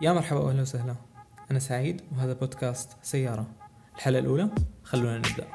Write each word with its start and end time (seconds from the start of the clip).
يا 0.00 0.12
مرحبا 0.12 0.40
واهلا 0.40 0.62
وسهلا. 0.62 0.94
أنا 1.50 1.58
سعيد 1.58 2.00
وهذا 2.12 2.32
بودكاست 2.32 2.90
سيارة. 3.02 3.46
الحلقة 3.96 4.18
الأولى 4.18 4.50
خلونا 4.84 5.18
نبدأ. 5.18 5.46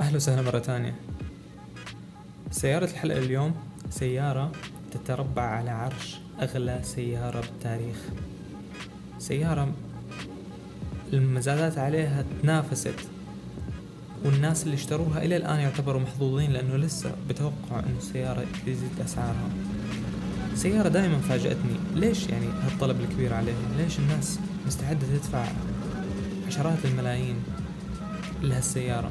أهلا 0.00 0.16
وسهلا 0.16 0.42
مرة 0.42 0.58
ثانية. 0.58 0.94
سيارة 2.50 2.84
الحلقة 2.84 3.18
اليوم 3.18 3.54
سيارة 3.90 4.52
تتربع 4.90 5.42
على 5.42 5.70
عرش 5.70 6.20
أغلى 6.40 6.80
سيارة 6.82 7.40
بالتاريخ. 7.40 7.96
سيارة 9.22 9.68
المزادات 11.12 11.78
عليها 11.78 12.24
تنافست. 12.42 12.94
والناس 14.24 14.64
اللي 14.64 14.74
اشتروها 14.74 15.24
إلى 15.24 15.36
الآن 15.36 15.60
يعتبروا 15.60 16.00
محظوظين 16.00 16.50
لأنه 16.50 16.76
لسه 16.76 17.14
بتوقع 17.28 17.78
أنه 17.78 17.98
السيارة 17.98 18.44
يزيد 18.66 19.00
أسعارها. 19.04 19.48
سيارة 20.54 20.88
دائما 20.88 21.18
فاجأتني. 21.18 21.76
ليش 21.94 22.28
يعني 22.28 22.46
هالطلب 22.46 23.00
الكبير 23.00 23.34
عليها؟ 23.34 23.56
ليش 23.76 23.98
الناس 23.98 24.38
مستعدة 24.66 25.06
تدفع 25.06 25.44
عشرات 26.46 26.84
الملايين 26.84 27.36
لهالسيارة؟ 28.42 29.10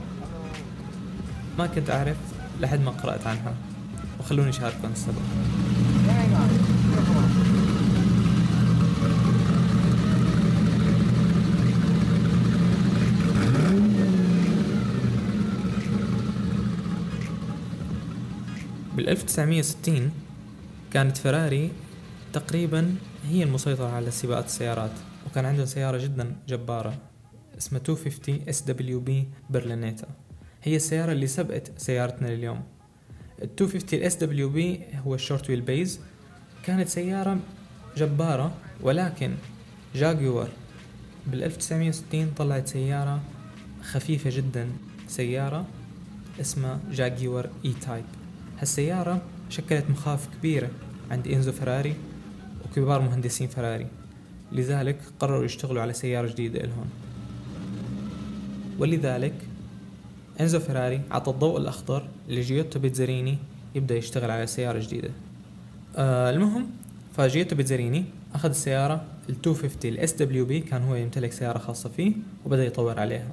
ما 1.57 1.67
كنت 1.67 1.89
أعرف 1.89 2.17
لحد 2.61 2.79
ما 2.79 2.91
قرأت 2.91 3.27
عنها. 3.27 3.53
وخلوني 4.19 4.49
أشارككم 4.49 4.91
السبب. 4.91 5.21
بال 19.01 19.09
1960 19.09 20.11
كانت 20.93 21.17
فيراري 21.17 21.71
تقريبا 22.33 22.95
هي 23.29 23.43
المسيطرة 23.43 23.87
على 23.87 24.11
سباقات 24.11 24.45
السيارات 24.45 24.91
وكان 25.27 25.45
عندهم 25.45 25.65
سيارة 25.65 25.97
جدا 25.97 26.35
جبارة 26.47 26.97
اسمها 27.57 27.81
250 27.89 28.39
SWB 28.49 29.27
برلينيتا. 29.49 30.07
هي 30.63 30.75
السيارة 30.75 31.11
اللي 31.11 31.27
سبقت 31.27 31.71
سيارتنا 31.77 32.27
اليوم 32.27 32.63
ال 33.41 33.49
250 33.49 33.99
ال 33.99 34.15
SWB 34.15 34.81
هو 35.05 35.15
ال 35.15 35.49
short 35.49 35.61
wheelbase. 35.61 35.99
كانت 36.65 36.87
سيارة 36.87 37.39
جبارة 37.97 38.51
ولكن 38.81 39.33
جاكوار 39.95 40.47
بال 41.27 41.43
1960 41.43 42.31
طلعت 42.37 42.67
سيارة 42.67 43.21
خفيفة 43.83 44.29
جدا 44.33 44.69
سيارة 45.07 45.65
اسمها 46.41 46.79
جاكوار 46.91 47.49
E-Type 47.65 48.05
هالسيارة 48.61 49.21
شكلت 49.49 49.89
مخاوف 49.89 50.27
كبيرة 50.37 50.69
عند 51.11 51.27
إنزو 51.27 51.51
فراري 51.51 51.95
وكبار 52.65 53.01
مهندسين 53.01 53.47
فراري. 53.47 53.87
لذلك 54.51 54.97
قرروا 55.19 55.45
يشتغلوا 55.45 55.81
على 55.81 55.93
سيارة 55.93 56.27
جديدة 56.27 56.59
لهم 56.59 56.85
ولذلك 58.79 59.33
إنزو 60.41 60.59
فراري 60.59 61.01
عطى 61.11 61.31
الضوء 61.31 61.57
الأخضر 61.57 62.07
لجيوتو 62.29 62.79
بيتزريني 62.79 63.37
يبدأ 63.75 63.95
يشتغل 63.95 64.31
على 64.31 64.47
سيارة 64.47 64.79
جديدة. 64.79 65.09
آه 65.97 66.29
المهم 66.29 66.67
فجيوتو 67.17 67.55
بيتزريني 67.55 68.05
أخذ 68.33 68.49
السيارة 68.49 69.05
ال 69.29 69.35
250 69.35 69.91
ال 69.91 70.13
SWB 70.13 70.59
كان 70.59 70.83
هو 70.83 70.95
يمتلك 70.95 71.31
سيارة 71.31 71.57
خاصة 71.57 71.89
فيه 71.89 72.13
وبدأ 72.45 72.65
يطور 72.65 72.99
عليها. 72.99 73.27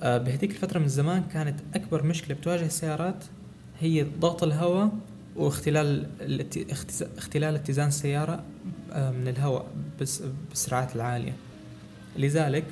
آه 0.00 0.18
بهذيك 0.18 0.50
الفترة 0.50 0.78
من 0.78 0.84
الزمان 0.84 1.22
كانت 1.32 1.60
أكبر 1.74 2.02
مشكلة 2.06 2.36
بتواجه 2.36 2.66
السيارات 2.66 3.24
هي 3.80 4.06
ضغط 4.20 4.42
الهواء 4.42 4.90
واختلال 5.36 6.06
اختلال 7.18 7.54
اتزان 7.54 7.88
السيارة 7.88 8.44
آه، 8.92 9.10
من 9.10 9.28
الهواء 9.28 9.66
بالسرعات 9.98 10.96
العالية. 10.96 11.36
لذلك 12.16 12.64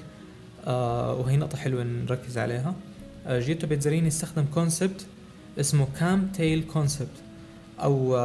آه، 0.67 1.15
وهي 1.15 1.37
نقطة 1.37 1.59
حلوة 1.59 1.83
نركز 1.83 2.39
عليها. 2.39 2.75
آه، 3.27 3.41
جيوتو 3.41 3.67
بيتزريني 3.67 4.09
استخدم 4.09 4.45
concept 4.55 5.07
اسمه 5.61 5.87
Kamm 5.99 6.29
tail 6.29 6.65
concept 6.73 7.23
أو 7.79 8.17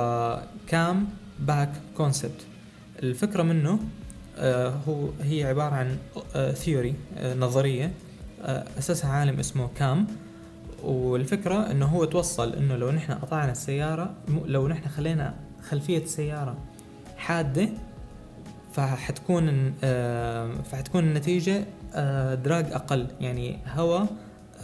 Kammback 0.67 1.72
concept 1.97 2.45
الفكرة 3.03 3.43
منه 3.43 3.79
هو 4.87 5.09
هي 5.21 5.43
عبارة 5.43 5.73
عن 5.73 5.97
theory 6.53 6.95
نظرية 7.23 7.93
أساسها 8.77 9.11
عالم 9.11 9.39
اسمه 9.39 9.69
كام 9.75 10.07
والفكرة 10.83 11.71
إنه 11.71 11.85
هو 11.85 12.05
توصل 12.05 12.53
إنه 12.53 12.75
لو 12.75 12.91
نحن 12.91 13.13
قطعنا 13.13 13.51
السيارة 13.51 14.13
لو 14.45 14.67
نحن 14.67 14.89
خلينا 14.89 15.35
خلفية 15.69 15.97
السيارة 15.97 16.57
حادة 17.17 17.69
فحتكون 18.73 19.73
آه، 19.83 20.61
فحتكون 20.71 21.03
النتيجة 21.03 21.66
آه، 21.95 22.35
drag 22.35 22.66
أقل. 22.71 23.07
يعني 23.19 23.59
هواء 23.67 24.07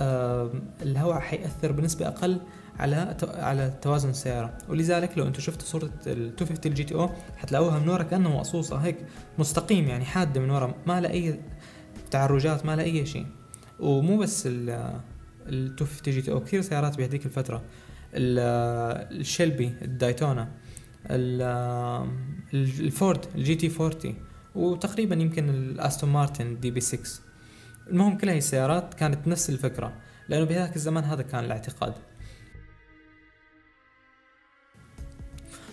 آه، 0.01 0.49
الهواء 0.81 1.19
حيأثر 1.19 1.71
بنسبة 1.71 2.07
أقل 2.07 2.37
على 2.79 3.17
على 3.23 3.73
توازن 3.81 4.09
السيارة. 4.09 4.53
ولذلك 4.69 5.17
لو 5.17 5.27
أنتم 5.27 5.39
شفتوا 5.39 5.65
صورة 5.65 5.89
ال 6.07 6.25
250 6.25 6.59
ال 6.65 6.83
GTO 6.83 7.09
حتلاقوها 7.37 7.79
من 7.79 7.89
ورا 7.89 8.03
كأنها 8.03 8.31
مقصوصة 8.31 8.77
هيك 8.77 8.97
مستقيم 9.39 9.87
يعني 9.87 10.05
حادة 10.05 10.41
من 10.41 10.49
ورا 10.49 10.73
ما 10.87 11.01
لها 11.01 11.11
أي 11.11 11.39
تعرجات 12.11 12.65
ما 12.65 12.75
لها 12.75 12.85
أي 12.85 13.05
شيء. 13.05 13.25
ومو 13.79 14.17
بس 14.17 14.43
ال 14.47 14.93
250 15.47 16.13
GTO 16.13 16.39
كثير 16.39 16.61
سيارات 16.61 16.97
بهذيك 16.97 17.25
الفترة. 17.25 17.63
الشيلبي 18.15 19.73
الدايتونا 19.81 20.51
الفورد 22.53 23.25
ال 23.35 23.55
GT 23.55 23.71
40 23.79 24.15
وتقريبا 24.55 25.15
يمكن 25.15 25.49
الأستون 25.49 26.09
مارتن 26.09 26.59
DB 26.59 26.79
6 26.79 27.21
المهم 27.87 28.17
كل 28.17 28.29
هاي 28.29 28.37
السيارات 28.37 28.93
كانت 28.93 29.27
نفس 29.27 29.49
الفكرة 29.49 29.93
لأنه 30.29 30.45
بهذاك 30.45 30.75
الزمان 30.75 31.03
هذا 31.03 31.21
كان 31.21 31.43
الاعتقاد. 31.43 31.93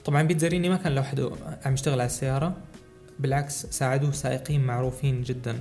طبعا 0.04 0.22
بيتزريني 0.22 0.68
ما 0.68 0.76
كان 0.76 0.94
لوحده 0.94 1.30
عم 1.64 1.74
يشتغل 1.74 1.94
على 1.94 2.06
السيارة 2.06 2.56
بالعكس 3.18 3.66
ساعدوه 3.66 4.10
سائقين 4.12 4.66
معروفين 4.66 5.22
جدا. 5.22 5.60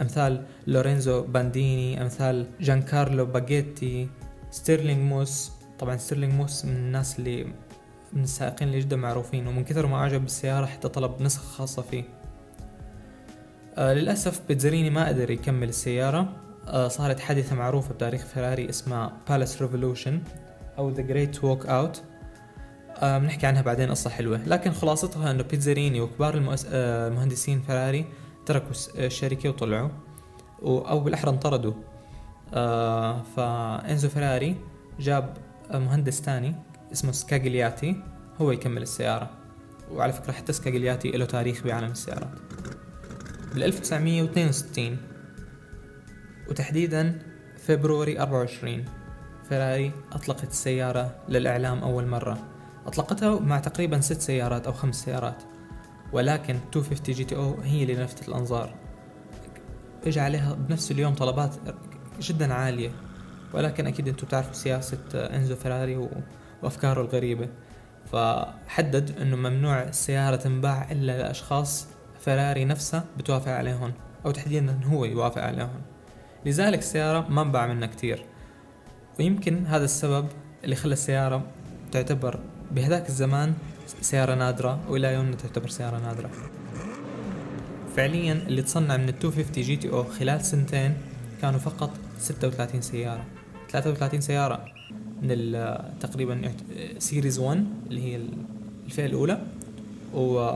أمثال 0.00 0.44
لورينزو 0.66 1.22
بانديني 1.22 2.02
أمثال 2.02 2.46
جان 2.60 2.82
كارلو 2.82 3.26
باجيتي 3.26 4.08
ستيرلينج 4.50 4.98
موس. 4.98 5.52
طبعا 5.78 5.96
ستيرلينج 5.96 6.32
موس 6.32 6.64
من 6.64 6.76
الناس 6.76 7.18
اللي 7.18 7.44
من 8.12 8.22
السائقين 8.22 8.68
اللي 8.68 8.80
جدا 8.80 8.96
معروفين 8.96 9.46
ومن 9.46 9.64
كثر 9.64 9.86
ما 9.86 9.98
عجب 9.98 10.20
بالسيارة 10.20 10.66
حتى 10.66 10.88
طلب 10.88 11.22
نسخة 11.22 11.44
خاصة 11.44 11.82
فيه. 11.82 12.04
آه 13.76 13.92
للأسف 13.92 14.40
بيتزريني 14.48 14.90
ما 14.90 15.08
قدر 15.08 15.30
يكمل 15.30 15.68
السيارة. 15.68 16.36
آه 16.66 16.88
صارت 16.88 17.20
حادثة 17.20 17.56
معروفة 17.56 17.94
بتاريخ 17.94 18.24
فيراري 18.24 18.68
اسمها 18.68 19.12
palace 19.28 19.62
revolution 19.62 20.20
أو 20.78 20.90
ذا 20.90 21.02
جريت 21.02 21.44
ووك 21.44 21.66
أوت 21.66 22.02
بنحكي 23.02 23.46
عنها 23.46 23.62
بعدين 23.62 23.90
قصة 23.90 24.10
حلوة. 24.10 24.40
لكن 24.46 24.72
خلاصتها 24.72 25.30
إنه 25.30 25.42
بيتزريني 25.42 26.00
وكبار 26.00 26.34
المؤس... 26.34 26.66
آه 26.72 27.28
فيراري 27.66 28.06
تركوا 28.50 28.72
الشركة 28.96 29.48
وطلعوا. 29.48 29.88
أو 30.62 31.00
بالأحرى 31.00 31.30
انطردوا. 31.30 31.72
آه 32.54 33.22
فإنزو 33.22 34.08
فراري 34.08 34.56
جاب 35.00 35.36
مهندس 35.70 36.20
تاني 36.20 36.54
اسمه 36.92 37.12
سكاجلياتي 37.12 38.02
هو 38.40 38.52
يكمل 38.52 38.82
السيارة. 38.82 39.30
وعلى 39.92 40.12
فكرة 40.12 40.32
حتى 40.32 40.52
سكاجلياتي 40.52 41.10
له 41.10 41.24
تاريخ 41.24 41.64
بعالم 41.64 41.90
السيارات. 41.90 42.30
بال 43.54 43.62
1962 43.62 44.96
وتحديدا 46.48 47.22
February 47.58 48.20
24 48.20 48.84
فيراري 49.48 49.92
أطلقت 50.12 50.50
السيارة 50.50 51.14
للإعلام 51.28 51.78
أول 51.78 52.06
مرة. 52.06 52.38
أطلقتها 52.86 53.40
مع 53.40 53.58
تقريبا 53.58 54.00
ست 54.00 54.20
سيارات 54.20 54.66
أو 54.66 54.72
خمس 54.72 55.04
سيارات. 55.04 55.42
ولكن 56.12 56.54
250 56.54 57.14
GTO 57.14 57.60
هي 57.60 57.82
اللي 57.82 57.94
لفتت 57.94 58.28
الأنظار. 58.28 58.74
اجى 60.06 60.20
عليها 60.20 60.54
بنفس 60.54 60.90
اليوم 60.90 61.14
طلبات 61.14 61.54
جدا 62.20 62.54
عالية. 62.54 62.90
ولكن 63.52 63.86
أكيد 63.86 64.08
أنتم 64.08 64.26
بتعرفوا 64.26 64.52
سياسة 64.52 64.98
إنزو 65.14 65.56
فيراري 65.56 66.08
وأفكاره 66.62 67.00
الغريبة. 67.00 67.48
فحدد 68.12 69.18
إنه 69.20 69.36
ممنوع 69.36 69.82
السيارة 69.82 70.36
تنباع 70.36 70.90
إلا 70.90 71.18
لأشخاص 71.18 71.86
فيراري 72.20 72.64
نفسها 72.64 73.04
بتوافق 73.18 73.52
عليهم 73.52 73.92
أو 74.26 74.30
تحديدا 74.30 74.80
هو 74.84 75.04
يوافق 75.04 75.42
عليهم 75.42 75.80
لذلك 76.46 76.78
السيارة 76.78 77.28
ما 77.28 77.42
انباع 77.42 77.66
منها 77.66 77.88
كتير. 77.88 78.24
ويمكن 79.18 79.66
هذا 79.66 79.84
السبب 79.84 80.26
اللي 80.64 80.76
خلى 80.76 80.92
السيارة 80.92 81.42
تعتبر 81.92 82.40
بهذاك 82.70 83.08
الزمان 83.08 83.54
سيارة 84.00 84.34
نادرة 84.34 84.80
وإلى 84.88 85.14
يومنا 85.14 85.36
تعتبر 85.36 85.68
سيارة 85.68 85.98
نادرة. 85.98 86.30
فعليا 87.96 88.32
اللي 88.32 88.62
تصنع 88.62 88.96
من 88.96 89.08
ال 89.08 89.14
250 89.14 89.62
GTO 89.62 90.04
خلال 90.04 90.44
سنتين 90.44 90.94
كانوا 91.42 91.58
فقط 91.58 91.90
36 92.18 92.80
سيارة. 92.80 93.24
33 93.70 94.20
سيارة 94.20 94.64
من 95.22 95.54
تقريبا 96.00 96.52
series 96.98 97.38
1 97.38 97.64
اللي 97.90 98.02
هي 98.02 98.20
الفئة 98.86 99.06
الأولى 99.06 99.40
و... 100.14 100.50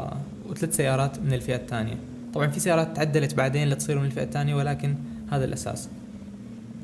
وثلاث 0.48 0.76
سيارات 0.76 1.18
من 1.18 1.32
الفئة 1.32 1.56
الثانية. 1.56 1.98
طبعا 2.34 2.46
في 2.46 2.60
سيارات 2.60 2.96
تعدلت 2.96 3.34
بعدين 3.34 3.70
لتصير 3.70 3.98
من 3.98 4.06
الفئة 4.06 4.22
الثانية 4.22 4.54
ولكن 4.54 4.94
هذا 5.30 5.44
الأساس. 5.44 5.88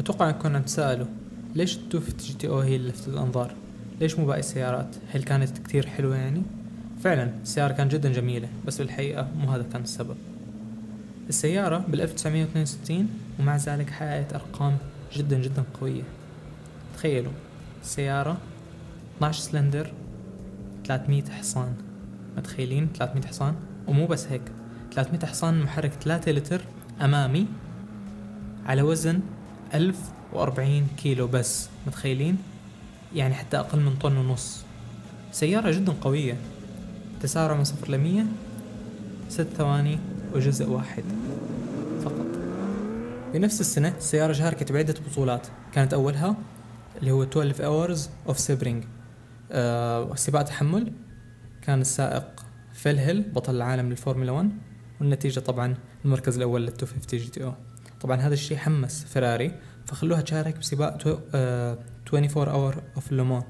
أتوقع 0.01 0.29
أنكم 0.29 0.57
عم 0.57 0.63
تسألوا 0.63 1.07
ليش 1.55 1.77
ال 1.77 1.83
250 1.83 2.17
جي 2.19 2.33
تي 2.33 2.49
أو 2.49 2.59
هي 2.61 2.77
اللي 2.77 2.89
لفتت 2.89 3.09
الأنظار؟ 3.09 3.55
ليش 4.01 4.19
مو 4.19 4.27
باقي 4.27 4.41
السيارات؟ 4.41 4.97
هل 5.13 5.23
كانت 5.23 5.59
كتير 5.59 5.87
حلوة 5.87 6.17
يعني؟ 6.17 6.43
فعلا 7.05 7.31
السيارة 7.43 7.73
كانت 7.73 7.93
جدا 7.93 8.13
جميلة 8.13 8.49
بس 8.67 8.79
بالحقيقة 8.79 9.29
مو 9.37 9.49
هذا 9.51 9.63
كان 9.73 9.83
السبب. 9.83 10.17
السيارة 11.29 11.79
بال 11.89 12.01
1962 12.01 13.09
ومع 13.41 13.57
ذلك 13.57 13.91
حققت 13.91 14.33
أرقام 14.35 14.77
جدا 15.17 15.39
جدا 15.39 15.65
قوية. 15.81 16.03
تخيلوا 16.97 17.33
السيارة 17.83 18.39
12 19.17 19.41
سلندر 19.41 19.93
300 20.87 21.23
حصان. 21.25 21.75
متخيلين؟ 22.37 22.89
300 22.99 23.27
حصان؟ 23.27 23.55
ومو 23.89 24.07
بس 24.07 24.27
هيك 24.27 24.43
300 24.95 25.27
حصان 25.27 25.63
محرك 25.63 25.93
3 25.93 26.33
لتر 26.33 26.61
أمامي 27.01 27.47
على 28.67 28.83
وزن 28.83 29.21
1040 29.75 30.87
كيلو 30.97 31.27
بس. 31.27 31.69
متخيلين؟ 31.87 32.39
يعني 33.15 33.35
حتى 33.35 33.59
أقل 33.59 33.81
من 33.81 33.97
طن 33.97 34.17
ونص. 34.17 34.63
سيارة 35.33 35.71
جدا 35.71 35.93
قوية. 35.93 36.37
تسارع 37.21 37.55
من 37.57 37.65
صفر 37.65 37.91
لمية 37.91 38.27
ست 39.29 39.47
ثواني 39.57 39.99
وجزء 40.35 40.69
واحد 40.69 41.05
فقط. 42.05 42.27
بنفس 43.35 43.61
السنة 43.61 43.95
السيارة 43.99 44.33
شاركت 44.33 44.73
بعدة 44.73 44.95
بطولات. 45.11 45.47
كانت 45.73 45.95
أولها 45.95 46.37
اللي 47.01 47.11
هو 47.11 47.23
12 47.23 47.55
hours 47.55 48.01
of 48.31 48.37
Sebring 48.37 48.87
آه 49.53 50.15
سباق 50.15 50.43
تحمل. 50.43 50.93
كان 51.63 51.81
السائق 51.81 52.45
فيل 52.73 52.99
هيل 52.99 53.23
بطل 53.23 53.57
العالم 53.57 53.89
للفورمولا 53.89 54.33
1 54.33 54.51
والنتيجة 55.01 55.41
طبعا 55.41 55.75
المركز 56.05 56.37
الأول 56.37 56.61
لل 56.63 56.71
250 56.71 57.19
GTO 57.19 57.55
طبعا 58.01 58.17
هذا 58.17 58.35
الشيء 58.35 58.57
حمس 58.57 59.05
فيراري 59.05 59.53
فخلوها 59.87 60.21
تشارك 60.21 60.59
بسباق 60.59 61.21
24 62.15 62.49
hours 62.49 62.83
of 62.97 63.13
Le 63.13 63.23
Mans 63.23 63.43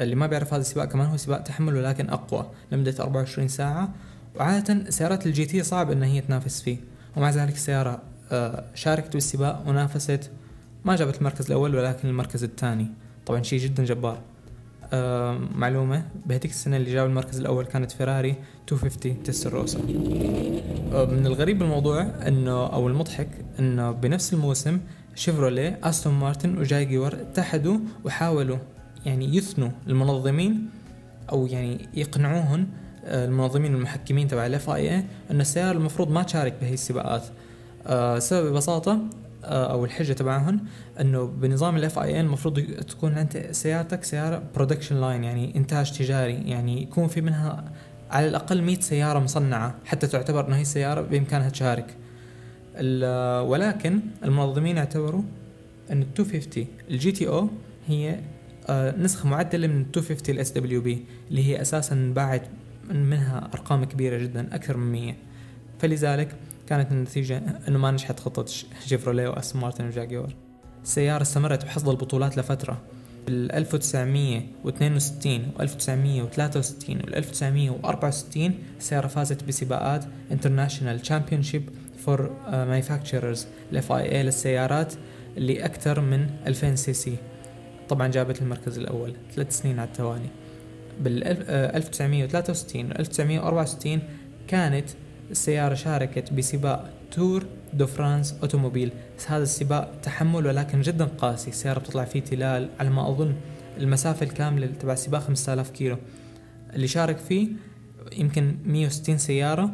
اللي 0.00 0.14
ما 0.14 0.26
بيعرف 0.26 0.54
هذا 0.54 0.60
السباق 0.60 0.84
كمان 0.84 1.06
هو 1.06 1.16
سباق 1.16 1.42
تحمل 1.42 1.76
ولكن 1.76 2.10
أقوى. 2.10 2.50
لمدة 2.72 2.94
24 3.00 3.48
ساعة. 3.48 3.94
وعادة 4.36 4.90
سيارات 4.90 5.26
ال 5.26 5.44
GT 5.44 5.62
صعب 5.62 5.90
انها 5.90 6.08
هي 6.08 6.20
تنافس 6.20 6.62
فيه. 6.62 6.76
ومع 7.16 7.30
ذلك 7.30 7.54
السيارة 7.54 8.02
آه، 8.32 8.64
شاركت 8.74 9.12
بالسباق 9.12 9.64
ونافست. 9.66 10.30
ما 10.84 10.96
جابت 10.96 11.18
المركز 11.18 11.46
الأول 11.46 11.76
ولكن 11.76 12.08
المركز 12.08 12.44
الثاني. 12.44 12.86
طبعا 13.26 13.42
شيء 13.42 13.58
جدا 13.58 13.84
جبار. 13.84 14.18
آه، 14.92 15.38
معلومة 15.54 16.04
بهديك 16.26 16.50
السنة 16.50 16.76
اللي 16.76 16.92
جاب 16.92 17.06
المركز 17.06 17.40
الأول 17.40 17.64
كانت 17.64 17.92
فيراري 17.92 18.36
250 18.72 19.22
تيستاروسا 19.22 19.78
آه، 20.92 21.04
من 21.04 21.26
الغريب 21.26 21.58
بالموضوع 21.58 22.02
إنه 22.02 22.66
أو 22.66 22.88
المضحك 22.88 23.28
إنه 23.58 23.90
بنفس 23.90 24.32
الموسم 24.32 24.80
شيفروليه 25.14 25.78
أستون 25.84 26.14
مارتن 26.14 26.58
وجاكوار 26.58 27.12
اتحدوا 27.12 27.78
وحاولوا 28.04 28.58
يعني 29.06 29.36
يثنوا 29.36 29.70
المنظمين 29.86 30.70
أو 31.32 31.46
يعني 31.46 31.88
يقنعوهم 31.94 32.68
آه، 33.04 33.24
المنظمين 33.24 33.74
المحكمين 33.74 34.28
تبع 34.28 34.46
ال 34.46 34.70
FIA 34.70 35.04
أن 35.30 35.40
السيارة 35.40 35.76
المفروض 35.76 36.10
ما 36.10 36.22
تشارك 36.22 36.54
بهي 36.60 36.74
السباقات. 36.74 37.22
السبب 37.86 38.52
ببساطة 38.52 39.00
أو 39.44 39.84
الحجة 39.84 40.12
تبعهم 40.12 40.60
أنه 41.00 41.26
بنظام 41.26 41.76
ال 41.76 41.98
FIA 41.98 42.20
المفروض 42.20 42.60
تكون 42.60 43.12
انت 43.12 43.48
سيارتك 43.50 44.04
سيارة 44.04 44.42
production 44.54 45.00
line 45.00 45.24
يعني 45.24 45.56
إنتاج 45.56 45.92
تجاري 45.92 46.34
يعني 46.34 46.82
يكون 46.82 47.08
في 47.08 47.20
منها 47.20 47.64
على 48.10 48.28
الأقل 48.28 48.62
100 48.62 48.80
سيارة 48.80 49.18
مصنعة 49.18 49.74
حتى 49.84 50.06
تعتبر 50.06 50.46
إنه 50.48 50.56
هي 50.56 50.62
السيارة 50.62 51.00
بإمكانها 51.00 51.48
تشارك. 51.48 51.96
ولكن 53.48 54.00
المنظمين 54.24 54.78
اعتبروا 54.78 55.22
أن 55.90 56.02
ال 56.02 56.08
250 56.18 56.66
ال 56.90 57.12
GTO 57.12 57.48
هي 57.86 58.20
آه، 58.68 58.96
نسخة 58.96 59.28
معدلة 59.28 59.66
من 59.66 59.78
250 59.78 60.34
ال 60.34 60.50
SWB 60.50 61.04
اللي 61.30 61.44
هي 61.44 61.60
أساسا 61.60 62.12
باعت 62.16 62.42
منها 62.90 63.50
أرقام 63.54 63.84
كبيرة 63.84 64.18
جدا 64.18 64.54
أكثر 64.54 64.76
من 64.76 64.92
100 64.92 65.14
فلذلك 65.78 66.36
كانت 66.66 66.92
النتيجة 66.92 67.42
إنه 67.68 67.78
ما 67.78 67.90
نجحت 67.90 68.20
خطة 68.20 68.44
شيفروليه 68.86 69.28
وأستون 69.28 69.60
مارتن 69.60 69.86
وجاكوار. 69.86 70.34
السيارة 70.82 71.22
استمرت 71.22 71.64
بحصد 71.64 71.88
البطولات 71.88 72.38
لفترة. 72.38 72.78
بال 73.26 73.52
1962 73.52 75.52
و 75.58 75.60
1963 75.60 76.96
و 76.96 77.08
1964 77.08 78.54
السيارة 78.78 79.06
فازت 79.06 79.44
بسباقات 79.44 80.04
International 80.30 81.08
Championship 81.08 81.62
for 82.06 82.20
Manufacturers 82.50 83.38
ال 83.72 83.92
FIA 83.92 84.22
للسيارات 84.22 84.94
اللي 85.36 85.64
أكثر 85.64 86.00
من 86.00 86.26
2000 86.46 86.74
سي 86.74 86.92
سي. 86.92 87.16
طبعا 87.88 88.08
جابت 88.08 88.42
المركز 88.42 88.78
الأول. 88.78 89.14
ثلاث 89.34 89.58
سنين 89.58 89.78
على 89.78 89.88
التوالي 89.88 90.28
بال 91.00 91.24
1963 91.24 92.86
و 92.86 92.92
1964 92.92 94.00
كانت 94.48 94.90
السيارة 95.30 95.74
شاركت 95.74 96.32
بسباق 96.32 96.90
Tour 97.10 97.46
de 97.72 97.86
France 97.86 98.34
Automobile 98.42 98.92
هذا 99.26 99.42
السباق 99.42 99.92
تحمل 100.02 100.46
ولكن 100.46 100.80
جدا 100.80 101.04
قاسي. 101.04 101.50
السيارة 101.50 101.78
بتطلع 101.78 102.04
فيه 102.04 102.20
تلال 102.20 102.68
على 102.80 102.90
ما 102.90 103.08
أظن. 103.08 103.34
المسافة 103.78 104.26
الكاملة 104.26 104.66
تبع 104.66 104.92
السباق 104.92 105.20
5000 105.20 105.70
كيلو. 105.70 105.96
اللي 106.74 106.86
شارك 106.86 107.16
فيه 107.16 107.48
يمكن 108.16 108.56
160 108.66 109.18
سيارة. 109.18 109.70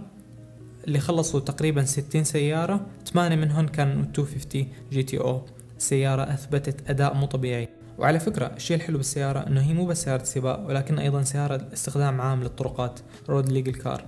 اللي 0.88 1.00
خلصوا 1.00 1.40
تقريبا 1.40 1.85
60 1.85 2.25
سيارة 2.25 2.87
8 3.12 3.37
منهم 3.37 3.69
كانوا 3.69 3.94
250 3.94 4.67
GTO 4.92 5.42
سيارة 5.79 6.23
أثبتت 6.23 6.90
أداء 6.90 7.14
مو 7.14 7.26
طبيعي. 7.26 7.69
وعلى 7.99 8.20
فكرة 8.20 8.46
الشيء 8.46 8.76
الحلو 8.76 8.96
بالسيارة 8.96 9.46
إنه 9.46 9.61
هي 9.61 9.75
مو 9.75 9.87
بس 9.87 10.05
سيارة 10.05 10.25
سباق 10.25 10.67
ولكن 10.67 10.99
أيضا 10.99 11.23
سيارة 11.23 11.69
استخدام 11.73 12.20
عام 12.20 12.43
للطرقات 12.43 13.00
road 13.28 13.52
legal 13.52 13.75
car 13.75 14.04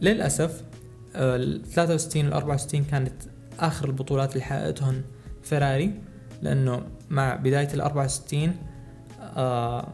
للأسف 0.00 0.62
ال 1.14 1.62
63 1.66 2.24
وال 2.24 2.32
64 2.32 2.84
كانت 2.84 3.22
آخر 3.60 3.86
البطولات 3.86 4.32
اللي 4.32 4.44
حققتهم 4.44 5.02
فيراري 5.42 5.94
لأنه 6.42 6.82
مع 7.10 7.34
بداية 7.34 7.74
ال 7.74 7.80
64 7.80 8.56
آه 9.22 9.88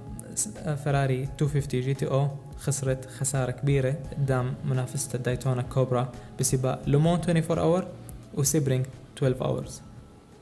فيراري 0.85 1.21
250 1.21 1.81
GTO 1.81 2.29
خسرت 2.59 3.11
خسارة 3.11 3.51
كبيرة 3.51 3.99
قدام 4.13 4.55
منافسة 4.65 5.11
الدايتونا 5.15 5.63
كوبرا 5.63 6.13
بسباق 6.41 6.83
Le 6.87 6.98
Mans 6.98 7.19
24 7.19 7.59
Hours 7.59 7.87
و 8.35 8.41
Sebring 8.41 8.87
12 9.17 9.45
Hours 9.45 9.83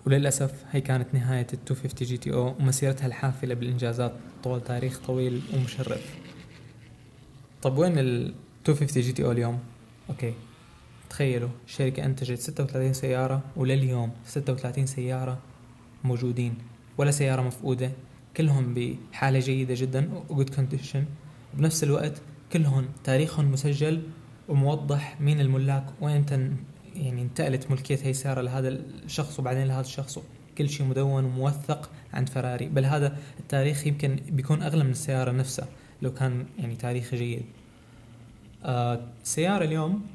وللأسف 0.07 0.65
هي 0.71 0.81
كانت 0.81 1.15
نهاية 1.15 1.47
ال 1.53 1.59
250 1.71 2.09
GTO 2.09 2.55
ومسيرتها 2.61 3.07
الحافلة 3.07 3.55
بالإنجازات 3.55 4.13
طول 4.45 4.61
تاريخ 4.61 5.01
طويل 5.07 5.43
ومشرف. 5.55 6.15
طب 7.63 7.79
وين 7.79 7.99
ال 7.99 8.35
250 8.69 9.03
GTO 9.03 9.33
اليوم؟ 9.33 9.59
أوكي. 10.11 10.35
تخيلوا 11.11 11.49
الشركة 11.67 12.05
أنتجت 12.05 12.39
36 12.39 12.93
سيارة 12.93 13.41
ولليوم 13.57 14.11
36 14.27 14.87
سيارة 14.87 15.39
موجودين 16.05 16.55
ولا 16.99 17.11
سيارة 17.11 17.43
مفقودة 17.43 17.91
كلهم 18.37 18.75
بحالة 18.75 19.39
جيدة 19.39 19.75
جدا 19.75 20.11
وجود 20.29 20.55
كونديشن 20.55 21.05
بنفس 21.55 21.85
الوقت 21.85 22.23
كلهم 22.53 22.89
تاريخهم 23.05 23.53
مسجل 23.53 24.03
وموضح 24.49 25.21
مين 25.21 25.41
الملاك 25.41 25.85
تن 26.01 26.57
يعني 26.95 27.23
انتقلت 27.23 27.71
ملكية 27.71 27.99
هي 28.03 28.11
السيارة 28.11 28.41
لهذا 28.41 28.69
الشخص 28.69 29.39
وبعدين 29.39 29.67
لهذا 29.67 29.81
الشخص. 29.81 30.19
كل 30.59 30.69
شيء 30.69 30.87
مدون 30.87 31.25
وموثق 31.25 31.91
عند 32.13 32.29
فراري. 32.29 32.69
بل 32.69 32.85
هذا 32.85 33.19
التاريخ 33.41 33.87
يمكن 33.87 34.17
بيكون 34.31 34.63
أغلى 34.63 34.85
من 34.85 34.91
السيارة 34.91 35.31
نفسها 35.31 35.69
لو 36.03 36.13
كان 36.15 36.47
يعني 36.59 36.77
تاريخ 36.77 37.15
جيد. 37.15 37.43
آه 38.65 39.01
السيارة 39.23 39.65
اليوم 39.65 40.07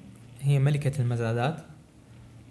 هي 0.42 0.60
ملكة 0.60 1.02
المزادات. 1.02 1.60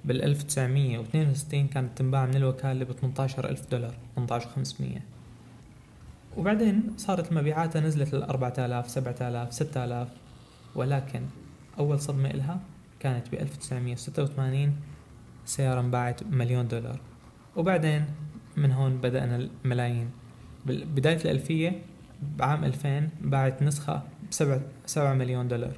بال 0.04 0.22
1962 0.22 1.68
كانت 1.68 1.98
تنباع 1.98 2.26
من 2.26 2.36
الوكالة 2.36 2.84
ب 2.84 2.92
18 2.92 3.48
ألف 3.48 3.70
دولار 3.70 3.94
18500 4.16 5.15
وبعدين 6.36 6.94
صارت 6.96 7.32
مبيعاتها 7.32 7.80
نزلت 7.80 8.14
لل 8.14 8.22
4000 8.22 8.88
7000 8.88 9.52
6000 9.52 10.08
ولكن 10.74 11.20
أول 11.78 12.00
صدمة 12.00 12.30
إلها 12.30 12.60
كانت 13.00 13.28
ب 13.28 13.34
1986 13.34 14.76
سيارة 15.44 15.80
انباعت 15.80 16.22
مليون 16.22 16.68
دولار. 16.68 17.00
وبعدين 17.56 18.04
من 18.56 18.72
هون 18.72 18.96
بدأنا 18.96 19.48
الملايين. 19.64 20.10
بداية 20.66 21.16
الألفية 21.16 21.82
بعام 22.22 22.64
2000 22.64 23.08
باعت 23.20 23.62
نسخة 23.62 24.02
بسبعة 24.30 24.60
سبعة 24.86 25.14
مليون 25.14 25.48
دولار. 25.48 25.76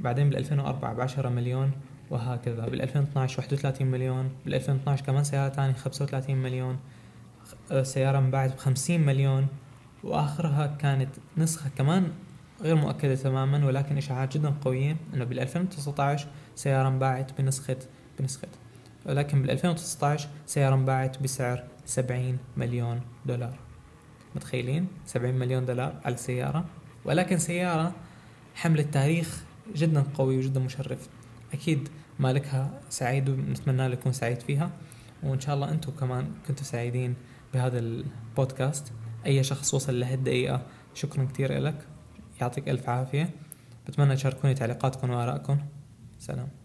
بعدين 0.00 0.30
بال 0.30 0.38
2004 0.38 0.94
ب 0.94 1.00
10 1.00 1.28
مليون 1.28 1.70
وهكذا. 2.10 2.66
بال 2.66 2.82
2012 2.82 3.38
31 3.38 3.86
مليون. 3.86 4.30
بال 4.44 4.54
2012 4.54 5.04
كمان 5.04 5.24
سيارة 5.24 5.52
ثانية 5.52 5.72
35 5.72 6.36
مليون. 6.36 6.78
سيارة 7.82 8.18
انباعت 8.18 8.54
ب 8.54 8.58
50 8.58 9.00
مليون. 9.00 9.46
وآخرها 10.04 10.66
كانت 10.66 11.10
نسخة 11.36 11.70
كمان 11.78 12.12
غير 12.60 12.74
مؤكدة 12.74 13.14
تماما 13.14 13.66
ولكن 13.66 13.96
إشاعات 13.96 14.36
جدا 14.36 14.54
قوية 14.64 14.96
إنه 15.14 15.24
بال 15.24 15.40
2019 15.40 16.28
سيارة 16.56 16.88
انباعت 16.88 17.40
بنسخة 17.40 17.76
بنسخة 18.18 18.48
ولكن 19.06 19.42
بال 19.42 19.50
2019 19.50 20.28
سيارة 20.46 20.74
انباعت 20.74 21.22
بسعر 21.22 21.64
70 21.86 22.38
مليون 22.56 23.00
دولار. 23.26 23.58
متخيلين؟ 24.36 24.86
70 25.06 25.34
مليون 25.34 25.66
دولار 25.66 26.00
على 26.04 26.14
السيارة؟ 26.14 26.64
ولكن 27.04 27.38
سيارة 27.38 27.92
حملت 28.54 28.94
تاريخ 28.94 29.44
جدا 29.74 30.04
قوي 30.14 30.38
وجدا 30.38 30.60
مشرف. 30.60 31.08
أكيد 31.52 31.88
مالكها 32.18 32.80
سعيد 32.90 33.28
ونتمنى 33.28 33.88
له 33.88 33.94
يكون 33.94 34.12
سعيد 34.12 34.40
فيها 34.40 34.70
وإن 35.22 35.40
شاء 35.40 35.54
الله 35.54 35.70
أنتم 35.70 35.92
كمان 35.92 36.30
كنتوا 36.48 36.64
سعيدين 36.64 37.14
بهذا 37.54 37.78
البودكاست. 37.78 38.92
أي 39.26 39.42
شخص 39.42 39.74
وصل 39.74 40.00
لهالدقيقة 40.00 40.62
شكرا 40.94 41.24
كتير 41.24 41.58
لك 41.58 41.86
يعطيك 42.40 42.68
ألف 42.68 42.88
عافية. 42.88 43.30
بتمنى 43.88 44.16
تشاركوني 44.16 44.54
تعليقاتكم 44.54 45.10
وآرائكم. 45.10 45.58
سلام. 46.18 46.59